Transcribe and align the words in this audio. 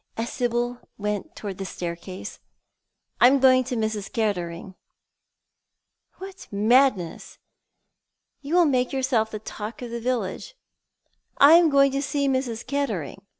"as 0.17 0.31
Sibyl 0.33 0.79
went 0.97 1.35
towards 1.35 1.59
the 1.59 1.65
staircase." 1.65 2.39
I 3.21 3.27
am 3.27 3.39
going 3.39 3.63
to 3.65 3.75
Mrs. 3.75 4.11
Kettering." 4.11 4.73
"What 6.17 6.47
madness! 6.51 7.37
You 8.41 8.55
will 8.55 8.65
make 8.65 8.91
yourself 8.91 9.29
the 9.29 9.37
talk 9.37 9.83
of 9.83 9.91
the 9.91 10.01
village." 10.01 10.55
"I 11.37 11.53
am 11.53 11.69
going 11.69 11.91
to 11.91 12.01
see 12.01 12.27
Mrs. 12.27 12.65
Kettering. 12.65 13.21